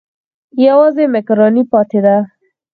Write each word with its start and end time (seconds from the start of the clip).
یوازې 0.67 1.03
مېکاروني 1.13 1.63
پاتې 1.71 1.99
ده. 2.05 2.15